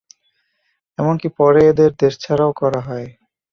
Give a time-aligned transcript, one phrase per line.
[0.99, 3.07] এমনকি পরে এদের দেশছাড়াও করা হয়।